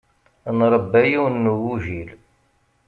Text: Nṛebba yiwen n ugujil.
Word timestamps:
Nṛebba 0.57 0.99
yiwen 1.09 1.35
n 1.43 1.49
ugujil. 1.53 2.09